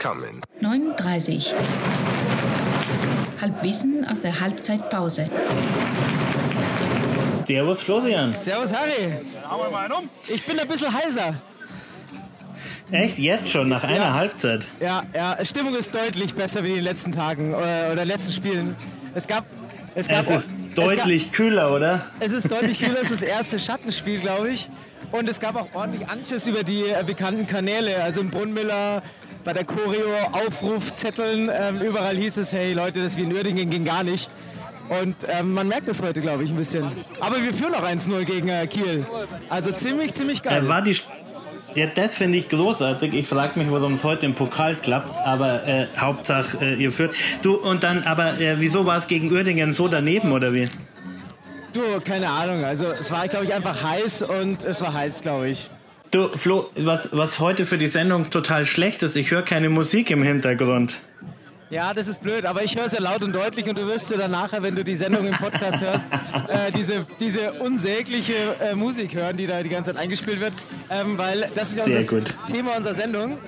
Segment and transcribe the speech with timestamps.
[0.00, 0.40] coming.
[0.62, 1.52] 9.30
[3.40, 5.28] Halbwissen aus der Halbzeitpause.
[7.46, 8.34] Servus Florian.
[8.34, 9.12] Servus Harry.
[10.28, 11.34] Ich bin ein bisschen heiser.
[12.90, 13.18] Echt?
[13.18, 14.14] Jetzt schon, nach einer Ja.
[14.14, 14.66] Halbzeit?
[14.80, 18.76] Ja, ja, Stimmung ist deutlich besser wie in den letzten Tagen äh, oder letzten Spielen.
[19.14, 19.44] Es gab.
[19.94, 21.98] Es gab Es ist es deutlich kühler, oder?
[21.98, 24.68] Gab, es ist deutlich kühler, es ist das erste Schattenspiel, glaube ich.
[25.12, 28.02] Und es gab auch ordentlich Anschiss über die äh, bekannten Kanäle.
[28.02, 29.02] Also im Brunnmiller,
[29.44, 33.84] bei der Choreo, Aufrufzetteln, ähm, überall hieß es, hey Leute, das wie in Uerdingen ging
[33.84, 34.30] gar nicht.
[34.88, 36.84] Und ähm, man merkt es heute, glaube ich, ein bisschen.
[37.20, 39.06] Aber wir führen noch 1-0 gegen äh, Kiel.
[39.48, 40.66] Also ziemlich, ziemlich geil.
[40.68, 40.96] War die.
[41.76, 43.14] Ja, das finde ich großartig.
[43.14, 47.14] Ich frage mich, warum es heute im Pokal klappt, aber äh, Hauptsache äh, ihr führt.
[47.42, 50.68] Du und dann, aber äh, wieso war es gegen Uerdingen so daneben oder wie?
[51.72, 52.64] Du, keine Ahnung.
[52.64, 55.70] Also es war, glaube ich, einfach heiß und es war heiß, glaube ich.
[56.10, 60.10] Du Flo, was was heute für die Sendung total schlecht ist, ich höre keine Musik
[60.10, 61.00] im Hintergrund.
[61.70, 64.10] Ja, das ist blöd, aber ich höre es ja laut und deutlich und du wirst
[64.10, 66.06] ja dann nachher, wenn du die Sendung im Podcast hörst,
[66.48, 70.52] äh, diese, diese unsägliche äh, Musik hören, die da die ganze Zeit eingespielt wird.
[70.90, 72.24] Ähm, weil das ist ja unser.
[72.52, 73.38] Thema unserer Sendung.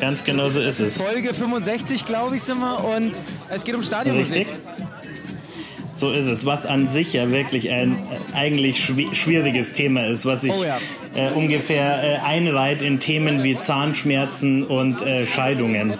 [0.00, 0.98] Ganz genau so ist es.
[0.98, 2.84] Folge 65, glaube ich, sind wir.
[2.84, 3.12] Und
[3.48, 4.46] es geht um Stadionmusik.
[4.46, 4.56] Richtig?
[6.02, 10.26] So ist es, was an sich ja wirklich ein äh, eigentlich schwi- schwieriges Thema ist,
[10.26, 10.78] was sich Oh ja.
[11.14, 15.96] äh, ungefähr äh, einreiht in Themen wie Zahnschmerzen und äh, Scheidungen.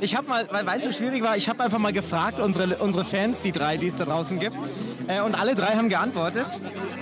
[0.00, 3.04] Ich habe mal, weil weißt du, schwierig war, ich habe einfach mal gefragt, unsere, unsere
[3.04, 4.58] Fans, die drei, die es da draußen gibt.
[5.06, 6.46] Äh, und alle drei haben geantwortet.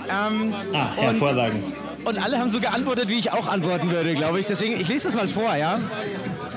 [0.07, 1.63] Ähm, Ah, und- hervorragend.
[2.05, 4.45] Und alle haben so geantwortet, wie ich auch antworten würde, glaube ich.
[4.45, 5.79] Deswegen, ich lese das mal vor, ja?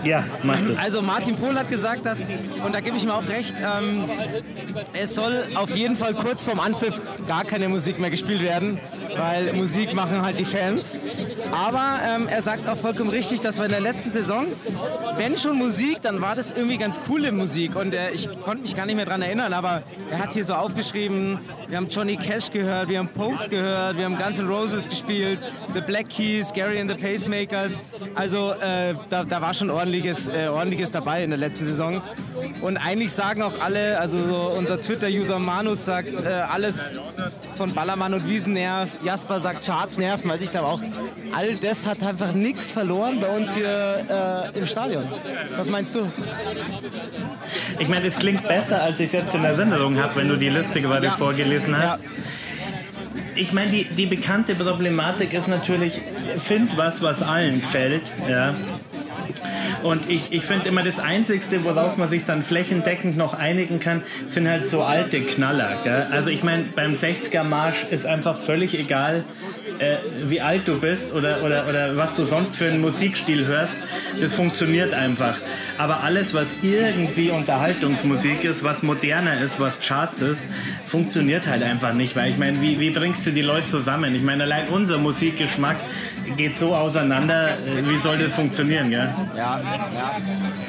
[0.07, 0.79] Ja, macht es.
[0.79, 2.31] Also Martin Pohl hat gesagt, dass,
[2.65, 4.05] und da gebe ich mir auch recht, ähm,
[4.93, 8.79] es soll auf jeden Fall kurz vorm Anpfiff gar keine Musik mehr gespielt werden,
[9.17, 11.01] weil Musik machen halt die Fans.
[11.53, 14.47] Aber ähm, er sagt auch vollkommen richtig, dass wir in der letzten Saison,
[15.17, 17.75] wenn schon Musik, dann war das irgendwie ganz coole Musik.
[17.75, 20.55] Und äh, ich konnte mich gar nicht mehr dran erinnern, aber er hat hier so
[20.55, 24.89] aufgeschrieben, wir haben Johnny Cash gehört, wir haben Pogues gehört, wir haben Guns N' Roses
[24.89, 25.39] gespielt,
[25.75, 27.79] The Black Keys, Gary and the Pacemakers.
[28.15, 32.03] Also äh, da, da war schon ordentliches, äh, ordentliches dabei in der letzten Saison.
[32.63, 36.93] Und eigentlich sagen auch alle, also so unser Twitter-User Manus sagt, äh, alles
[37.57, 39.03] von Ballermann und Wiesen nervt.
[39.03, 40.31] Jasper sagt, Charts nerven.
[40.31, 40.81] Also ich glaube auch,
[41.35, 45.05] all das hat einfach nichts verloren bei uns hier äh, im Stadion.
[45.57, 46.07] Was meinst du?
[47.79, 50.49] Ich meine, es klingt besser, als ich es jetzt in Erinnerung habe, wenn du die
[50.49, 51.13] Liste gerade Ja.
[51.13, 52.03] vorgelesen hast.
[52.03, 52.11] Ja.
[53.35, 56.01] Ich meine, die, die bekannte Problematik ist natürlich,
[56.39, 58.13] find was, was allen gefällt.
[58.29, 58.55] Ja.
[59.87, 64.03] Und ich, ich finde immer das Einzigste, worauf man sich dann flächendeckend noch einigen kann,
[64.27, 65.79] sind halt so alte Knaller.
[65.85, 66.09] Gell?
[66.11, 69.25] Also ich meine, beim 60er Marsch ist einfach völlig egal,
[69.79, 73.77] äh, wie alt du bist oder, oder, oder was du sonst für einen Musikstil hörst.
[74.21, 75.37] Das funktioniert einfach.
[75.79, 80.49] Aber alles, was irgendwie Unterhaltungsmusik ist, was moderner ist, was Charts ist,
[80.85, 82.17] funktioniert halt einfach nicht.
[82.17, 84.17] Weil ich meine, wie, wie bringst du die Leute zusammen?
[84.17, 85.77] Ich meine, allein unser Musikgeschmack
[86.37, 87.51] geht so auseinander.
[87.51, 88.91] Äh, Wie soll das funktionieren?
[88.91, 89.15] Gell?
[89.37, 89.61] Ja,
[89.95, 90.17] ja.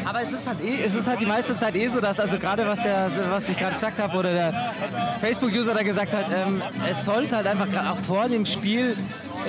[0.05, 2.37] Aber es ist halt eh, es ist halt die meiste Zeit eh so, dass also
[2.37, 4.73] gerade was der, was ich gerade gesagt habe oder der
[5.21, 8.95] Facebook-User da gesagt hat, ähm, es sollte halt einfach gerade auch vor dem Spiel,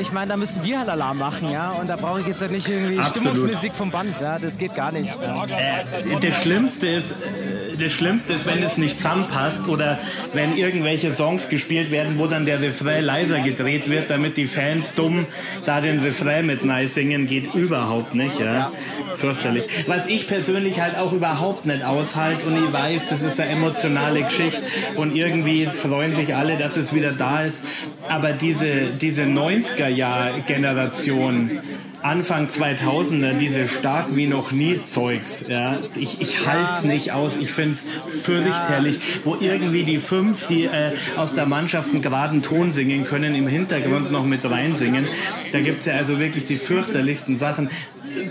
[0.01, 2.53] ich meine, da müssen wir halt Alarm machen, ja, und da brauche ich jetzt halt
[2.53, 3.37] nicht irgendwie Absolut.
[3.37, 5.15] Stimmungsmusik vom Band, ja, das geht gar nicht.
[5.21, 5.45] Ja.
[5.45, 9.99] Äh, das Schlimmste ist, äh, das Schlimmste ist, wenn es nicht zusammenpasst oder
[10.33, 14.95] wenn irgendwelche Songs gespielt werden, wo dann der Refrain leiser gedreht wird, damit die Fans
[14.95, 15.27] dumm
[15.65, 18.73] da den Refrain mit nice singen, geht überhaupt nicht, ja.
[19.17, 19.65] Fürchterlich.
[19.87, 24.23] Was ich persönlich halt auch überhaupt nicht aushalte und ich weiß, das ist eine emotionale
[24.23, 24.63] Geschichte
[24.97, 27.63] und irgendwie freuen sich alle, dass es wieder da ist.
[28.09, 31.61] Aber diese, diese 90er-Jahr-Generation,
[32.03, 37.53] Anfang 2000er, diese stark wie noch nie Zeugs, ja, ich, ich halt's nicht aus, ich
[37.53, 43.05] find's fürchterlich, wo irgendwie die fünf, die äh, aus der Mannschaft einen geraden Ton singen
[43.05, 45.07] können, im Hintergrund noch mit reinsingen.
[45.53, 47.69] Da gibt's ja also wirklich die fürchterlichsten Sachen.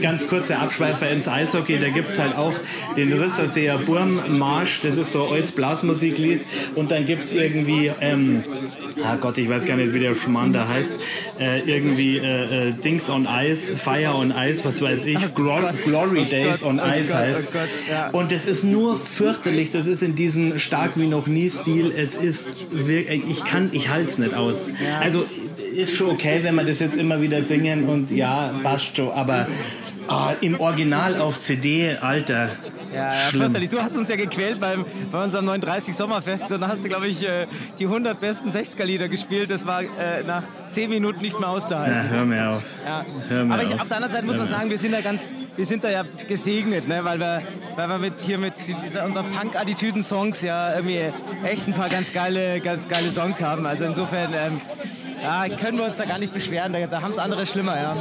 [0.01, 2.53] Ganz kurze Abschweifer ins Eishockey, da gibt's halt auch
[2.95, 6.41] den Risserseer Burmmarsch, das ist so als Blasmusiklied.
[6.75, 8.43] Und dann gibt's irgendwie, ähm,
[9.03, 10.93] ah Gott, ich weiß gar nicht, wie der Schmarrn da heißt,
[11.39, 16.25] äh, irgendwie äh, äh, Dings on Ice, Fire on Ice, was weiß ich, Glo Glory
[16.25, 17.49] Days Gott, on oh Ice Gott, heißt.
[17.49, 18.09] oh Gott, ja.
[18.09, 22.15] Und das ist nur fürchterlich, das ist in diesem stark wie noch nie Stil, es
[22.15, 24.65] ist wirklich, ich kann, ich halt's nicht aus.
[25.01, 25.25] Also
[25.77, 29.47] ist schon okay, wenn wir das jetzt immer wieder singen und ja, passt schon, aber
[30.07, 32.49] ah, im Original auf CD, Alter,
[32.93, 33.69] Ja, ja fürchterlich.
[33.69, 37.07] Du hast uns ja gequält beim, bei unserem 39 Sommerfest und da hast du, glaube
[37.07, 37.45] ich, äh,
[37.77, 39.51] die 100 besten 60er-Lieder gespielt.
[39.51, 41.93] Das war äh, nach 10 Minuten nicht mehr auszuhalten.
[41.93, 42.63] Ja, hör mir auf.
[42.83, 43.05] Ja.
[43.29, 43.81] Hör mir Aber ich, auf.
[43.81, 46.03] auf der anderen Seite muss man sagen, wir sind da ganz, wir sind da ja
[46.27, 47.01] gesegnet, ne?
[47.03, 47.43] weil wir,
[47.75, 48.53] weil wir mit hier mit
[48.83, 51.01] dieser, unseren Punk-Attitüden-Songs ja irgendwie
[51.43, 53.65] echt ein paar ganz geile, ganz geile Songs haben.
[53.65, 54.61] Also insofern ähm,
[55.27, 56.73] ja, können wir uns da gar nicht beschweren.
[56.73, 57.97] Da, da haben es andere schlimmer, ja.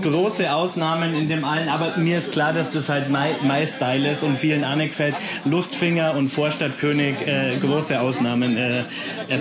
[0.00, 4.22] Große Ausnahmen in dem allen, aber mir ist klar, dass das halt mein, Style ist
[4.22, 5.14] und vielen Anne gefällt.
[5.44, 8.82] Lustfinger und Vorstadtkönig, äh, große Ausnahmen äh,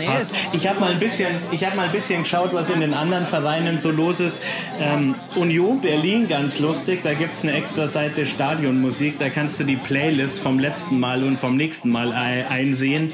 [0.05, 0.35] passt.
[0.53, 3.25] Ich habe mal ein bisschen, ich habe mal ein bisschen geschaut, was in den anderen
[3.25, 4.41] Vereinen so los ist.
[4.79, 9.63] Ähm, Union Berlin, ganz lustig, da gibt es eine extra Seite Stadionmusik, da kannst du
[9.63, 13.13] die Playlist vom letzten Mal und vom nächsten Mal ei- einsehen.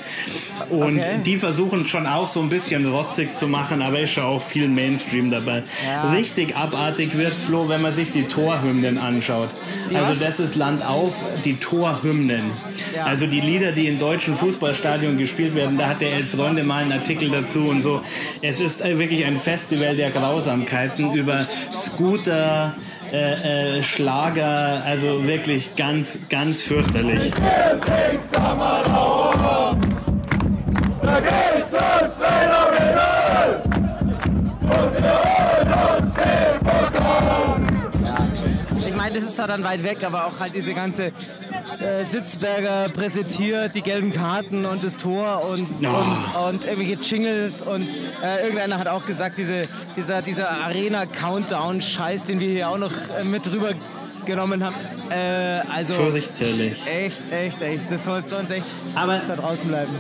[0.70, 1.20] Und Okay.
[1.26, 4.68] die versuchen schon auch so ein bisschen rotzig zu machen, aber ist schon auch viel
[4.68, 5.64] Mainstream dabei.
[5.86, 6.12] Ja.
[6.12, 9.50] Richtig abartig wird's, Flo, wenn man sich die Torhymnen anschaut.
[9.92, 10.20] Die also was?
[10.20, 11.14] das ist Land auf,
[11.44, 12.52] die Torhymnen.
[12.96, 13.06] Ja.
[13.06, 16.84] Also die Lieder, die in deutschen Fußballstadien gespielt werden, da hat der Elf Freunde mal
[16.84, 18.02] einen Artikel dazu und so.
[18.42, 22.76] Es ist äh, wirklich ein Festival der Grausamkeiten über Scooter,
[23.12, 27.32] äh, äh, Schlager, also wirklich ganz, ganz fürchterlich.
[31.57, 31.57] Ich
[39.24, 41.06] ist zwar dann weit weg, aber auch halt diese ganze
[41.80, 45.90] äh, Sitzberger präsentiert, die gelben Karten und das Tor und, Ja.
[45.92, 47.88] und, und irgendwelche Jingles und
[48.24, 53.24] äh, irgendeiner hat auch gesagt, diese, dieser, dieser Arena-Countdown-Scheiß, den wir hier auch noch äh,
[53.24, 53.72] mit rüber
[54.26, 54.76] genommen haben.
[55.10, 56.82] Äh, also Fürchterlich.
[56.86, 57.82] echt, echt, echt.
[57.90, 59.94] Das soll sonst echt Aber da draußen bleiben.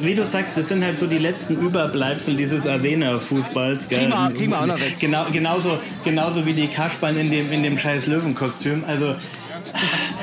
[0.00, 3.88] Wie du sagst, das sind halt so die letzten Überbleibsel dieses Arena-Fußballs.
[4.30, 4.96] kriegen wir auch noch weg.
[4.98, 8.84] Genau, genauso, genauso wie die Kasperln in dem, in dem scheiß Löwenkostüm.
[8.86, 9.16] Also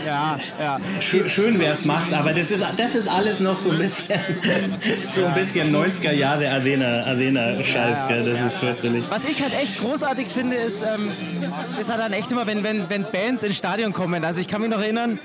[0.05, 0.79] Ja, ja.
[1.01, 4.19] schön, schön wer es macht, aber das ist, das ist alles noch so ein bisschen,
[5.11, 8.23] so ein bisschen 90er Jahre Arena, Arena-Scheiß, gell?
[8.23, 9.03] Das ist fürchterlich.
[9.09, 11.11] Was ich halt echt großartig finde, ist, ähm,
[11.79, 14.23] ist halt dann echt immer, wenn, wenn, wenn Bands ins Stadion kommen.
[14.23, 15.19] Also ich kann mich noch erinnern,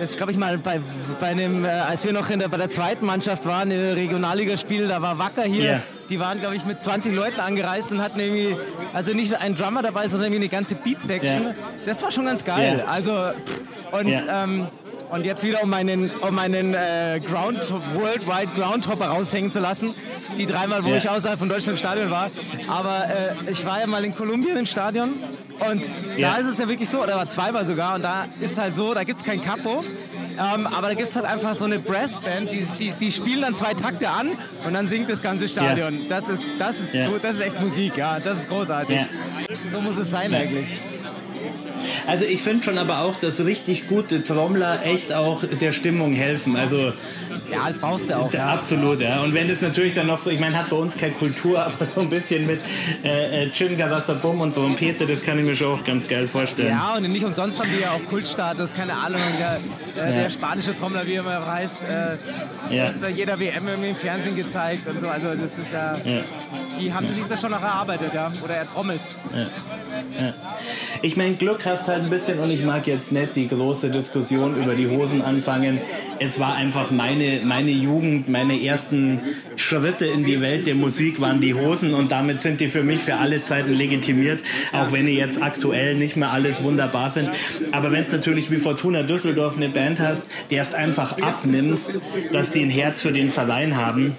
[0.00, 0.80] das glaube ich mal bei,
[1.20, 4.88] bei einem, äh, als wir noch in der, bei der zweiten Mannschaft waren, im Regionalligaspiel,
[4.88, 5.64] da war Wacker hier.
[5.64, 5.82] Ja.
[6.08, 8.56] Die waren, glaube ich, mit 20 Leuten angereist und hatten irgendwie,
[8.92, 11.44] also nicht ein Drummer dabei, sondern irgendwie eine ganze Beat-Section.
[11.44, 11.54] Ja.
[11.86, 12.78] Das war schon ganz geil.
[12.78, 12.90] Ja.
[12.90, 13.12] Also,
[13.92, 14.66] und, ähm,
[15.10, 19.94] und jetzt wieder, um meinen, um meinen äh, Ground, Worldwide Groundhopper raushängen zu lassen.
[20.38, 20.96] Die dreimal, wo Ja.
[20.96, 22.30] ich außerhalb von Deutschland im Stadion war.
[22.68, 23.04] Aber
[23.46, 25.14] äh, ich war ja mal in Kolumbien im Stadion.
[25.70, 25.82] Und
[26.16, 26.32] Ja.
[26.32, 27.96] da ist es ja wirklich so, oder war zweimal sogar.
[27.96, 29.84] Und da ist halt so, da gibt es kein Capo.
[30.38, 33.56] Ähm, aber da gibt es halt einfach so eine Brassband, die, die, die spielen dann
[33.56, 34.30] zwei Takte an
[34.66, 36.00] und dann singt das ganze Stadion.
[36.08, 38.18] Das, ist, das, ist, das ist echt Musik, ja.
[38.20, 39.00] Das ist großartig.
[39.70, 40.68] So muss es sein eigentlich.
[42.06, 46.56] Also ich finde schon aber auch, dass richtig gute Trommler echt auch der Stimmung helfen.
[46.56, 46.92] Also
[47.52, 48.32] Ja, das brauchst du auch.
[48.32, 48.54] Ja, Ja.
[48.54, 49.20] absolut, ja.
[49.22, 51.86] Und wenn es natürlich dann noch so, ich meine, hat bei uns keine Kultur, aber
[51.86, 52.60] so ein bisschen mit
[53.04, 56.68] äh, äh, Chinga, Wasserbum und Trompete, das kann ich mir schon auch ganz geil vorstellen.
[56.70, 59.20] Ja, und nicht umsonst haben die ja auch Kultstatus, keine Ahnung.
[59.38, 60.22] Der, äh, Ja.
[60.22, 61.80] der spanische Trommler, wie er immer heißt,
[62.70, 62.84] äh, Ja.
[62.88, 65.08] wird bei jeder WM irgendwie im Fernsehen gezeigt und so.
[65.08, 66.22] Also das ist ja, Ja.
[66.80, 68.30] die haben sich das schon noch erarbeitet, ja.
[68.44, 69.00] Oder ertrommelt.
[71.02, 74.62] Ich mein, Glück hast halt ein bisschen und ich mag jetzt nicht die große Diskussion
[74.62, 75.80] über die Hosen anfangen.
[76.20, 79.20] Es war einfach meine, meine Jugend, meine ersten
[79.56, 83.00] Schritte in die Welt der Musik waren die Hosen und damit sind die für mich
[83.00, 84.38] für alle Zeiten legitimiert,
[84.72, 87.32] auch wenn ich jetzt aktuell nicht mehr alles wunderbar finde.
[87.72, 91.98] Aber wenn es natürlich wie Fortuna Düsseldorf eine Band hast, die erst einfach abnimmst,
[92.32, 94.14] dass die ein Herz für den Verein haben.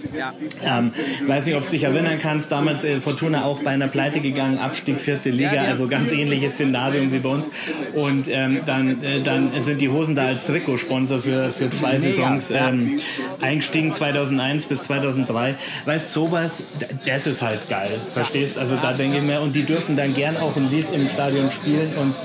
[0.66, 0.92] Ähm,
[1.28, 4.58] weiß nicht, ob du dich erinnern kannst, damals äh, Fortuna auch bei einer Pleite gegangen,
[4.58, 7.50] Abstieg vierte Liga, also ganz ähnliches Szenario wie bei uns.
[7.94, 12.52] Und ähm, dann, äh, dann sind die Hosen da als Trikotsponsor für, für zwei Saisons
[12.52, 13.00] ähm,
[13.42, 15.56] eingestiegen, 2001 bis 2003.
[15.86, 18.58] Weißt sowas, d- das ist halt geil, verstehst?
[18.58, 21.50] Also da denke ich mir, und die dürfen dann gern auch ein Lied im Stadion
[21.52, 22.16] spielen und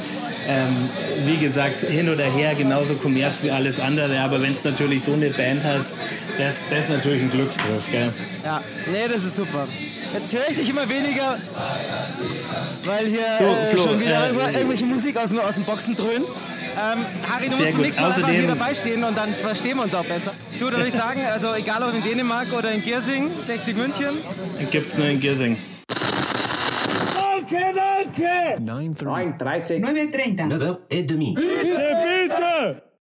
[0.48, 0.88] ähm,
[1.26, 5.12] wie gesagt, hin oder her genauso kommerz wie alles andere, aber wenn es natürlich so
[5.14, 5.90] eine Band hast,
[6.38, 8.12] das, das ist natürlich ein Glücksgriff, gell?
[8.44, 8.60] Ja,
[8.92, 9.66] nee, das ist super.
[10.14, 11.36] Jetzt höre ich dich immer weniger,
[12.84, 15.94] weil hier Du, äh, Flo, schon wieder äh, irgendwelche Musik aus, dem- aus den Boxen
[15.96, 16.26] dröhnt.
[16.26, 19.32] Ähm, Harry, du Sehr musst beim nächsten Mal einfach Außerdem- hier dabei stehen und dann
[19.34, 20.32] verstehen wir uns auch besser.
[20.58, 24.18] Du, da würde ich sagen, also egal ob in Dänemark oder in Giersing, 60 München,
[24.70, 25.56] Gibt's nur in Giersing.
[28.58, 28.60] 9h30.
[28.60, 29.80] 9h30.
[29.80, 31.36] 9h30.